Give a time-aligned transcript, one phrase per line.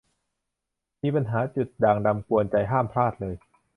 [1.01, 3.35] มีปัญหาจุดด่างดำกวนใจ ห้ามพลาดเลย